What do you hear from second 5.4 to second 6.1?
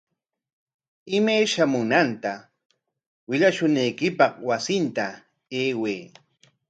ayway.